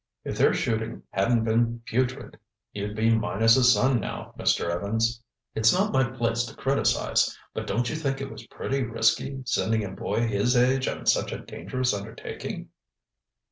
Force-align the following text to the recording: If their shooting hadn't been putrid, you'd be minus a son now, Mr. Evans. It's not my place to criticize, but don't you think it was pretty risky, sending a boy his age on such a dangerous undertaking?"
If 0.23 0.35
their 0.35 0.51
shooting 0.55 1.03
hadn't 1.11 1.43
been 1.43 1.83
putrid, 1.85 2.39
you'd 2.73 2.95
be 2.95 3.13
minus 3.13 3.55
a 3.55 3.63
son 3.63 3.99
now, 3.99 4.33
Mr. 4.35 4.67
Evans. 4.67 5.21
It's 5.53 5.71
not 5.71 5.93
my 5.93 6.03
place 6.09 6.43
to 6.45 6.55
criticize, 6.55 7.37
but 7.53 7.67
don't 7.67 7.87
you 7.87 7.95
think 7.95 8.19
it 8.19 8.31
was 8.31 8.47
pretty 8.47 8.81
risky, 8.83 9.43
sending 9.45 9.83
a 9.85 9.91
boy 9.91 10.25
his 10.27 10.57
age 10.57 10.87
on 10.87 11.05
such 11.05 11.31
a 11.31 11.37
dangerous 11.37 11.93
undertaking?" 11.93 12.69